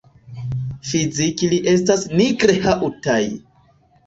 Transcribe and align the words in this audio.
Fizike 0.91 1.45
ili 1.49 1.59
estas 1.73 2.07
nigr-haŭtaj. 2.15 3.21